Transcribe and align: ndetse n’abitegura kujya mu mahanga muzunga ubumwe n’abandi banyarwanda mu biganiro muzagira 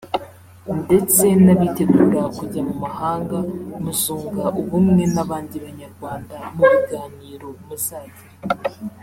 ndetse 0.81 1.23
n’abitegura 1.43 2.21
kujya 2.37 2.61
mu 2.69 2.75
mahanga 2.83 3.37
muzunga 3.83 4.43
ubumwe 4.59 5.03
n’abandi 5.13 5.55
banyarwanda 5.63 6.35
mu 6.55 6.63
biganiro 6.73 7.47
muzagira 7.65 8.29